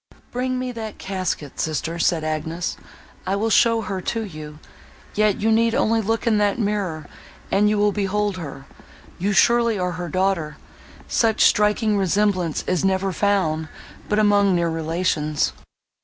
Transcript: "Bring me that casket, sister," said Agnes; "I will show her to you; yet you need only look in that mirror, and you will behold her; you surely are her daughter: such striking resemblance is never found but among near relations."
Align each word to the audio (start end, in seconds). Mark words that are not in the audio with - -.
"Bring 0.31 0.57
me 0.57 0.71
that 0.71 0.97
casket, 0.97 1.59
sister," 1.59 1.99
said 1.99 2.23
Agnes; 2.23 2.75
"I 3.27 3.35
will 3.35 3.51
show 3.51 3.81
her 3.81 4.01
to 4.01 4.23
you; 4.25 4.57
yet 5.13 5.39
you 5.41 5.51
need 5.51 5.75
only 5.75 6.01
look 6.01 6.25
in 6.25 6.39
that 6.39 6.57
mirror, 6.57 7.05
and 7.51 7.69
you 7.69 7.77
will 7.77 7.91
behold 7.91 8.37
her; 8.37 8.65
you 9.19 9.31
surely 9.31 9.77
are 9.77 9.91
her 9.91 10.09
daughter: 10.09 10.57
such 11.07 11.41
striking 11.45 11.99
resemblance 11.99 12.63
is 12.65 12.83
never 12.83 13.11
found 13.11 13.69
but 14.09 14.17
among 14.17 14.55
near 14.55 14.69
relations." 14.71 15.53